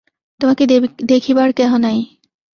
তোমাকে 0.39 0.63
দেখিবার 1.09 1.49
কেহ 1.53 1.71
নাই! 1.77 1.97